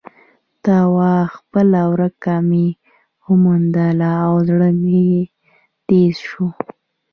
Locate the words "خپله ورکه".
1.35-2.33